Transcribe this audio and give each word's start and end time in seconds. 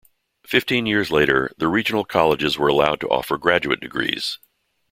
Fifteen 0.47 0.87
years 0.87 1.11
later, 1.11 1.51
the 1.57 1.67
regional 1.67 2.03
colleges 2.03 2.57
were 2.57 2.67
allowed 2.67 2.99
to 3.01 3.09
offer 3.09 3.37
graduate 3.37 3.79
degrees. 3.79 4.39